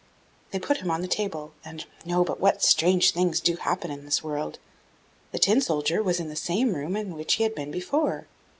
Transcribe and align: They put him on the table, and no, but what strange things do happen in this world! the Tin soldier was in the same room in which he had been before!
They 0.49 0.57
put 0.57 0.77
him 0.77 0.89
on 0.89 1.01
the 1.03 1.07
table, 1.07 1.53
and 1.63 1.85
no, 2.05 2.23
but 2.23 2.39
what 2.39 2.63
strange 2.63 3.11
things 3.11 3.39
do 3.39 3.55
happen 3.57 3.91
in 3.91 4.03
this 4.03 4.23
world! 4.23 4.57
the 5.31 5.37
Tin 5.37 5.61
soldier 5.61 6.01
was 6.01 6.19
in 6.19 6.27
the 6.27 6.35
same 6.35 6.73
room 6.73 6.95
in 6.95 7.13
which 7.13 7.35
he 7.35 7.43
had 7.43 7.53
been 7.53 7.69
before! 7.69 8.25